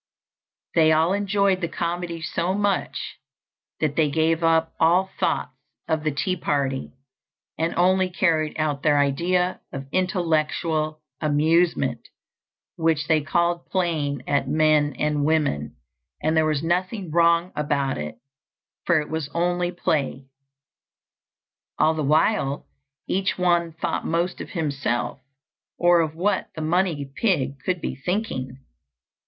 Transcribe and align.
They 0.73 0.91
all 0.91 1.13
enjoyed 1.13 1.61
the 1.61 1.67
comedy 1.67 2.23
so 2.23 2.55
much, 2.55 3.19
that 3.79 3.95
they 3.95 4.09
gave 4.09 4.43
up 4.43 4.73
all 4.79 5.11
thoughts 5.19 5.53
of 5.87 6.03
the 6.03 6.09
tea 6.09 6.35
party, 6.35 6.93
and 7.55 7.75
only 7.75 8.09
carried 8.09 8.55
out 8.57 8.81
their 8.81 8.97
idea 8.97 9.61
of 9.71 9.85
intellectual 9.91 11.03
amusement, 11.21 12.07
which 12.77 13.07
they 13.07 13.21
called 13.21 13.69
playing 13.69 14.27
at 14.27 14.47
men 14.49 14.95
and 14.97 15.23
women; 15.23 15.75
and 16.19 16.35
there 16.35 16.47
was 16.47 16.63
nothing 16.63 17.11
wrong 17.11 17.51
about 17.55 17.99
it, 17.99 18.15
for 18.87 18.99
it 19.01 19.07
was 19.11 19.29
only 19.35 19.69
play. 19.71 20.25
All 21.77 21.93
the 21.93 22.01
while, 22.03 22.65
each 23.07 23.37
one 23.37 23.71
thought 23.73 24.03
most 24.03 24.41
of 24.41 24.49
himself, 24.49 25.19
or 25.77 26.01
of 26.01 26.15
what 26.15 26.47
the 26.55 26.61
money 26.63 27.05
pig 27.15 27.59
could 27.63 27.79
be 27.81 27.95
thinking. 27.95 28.57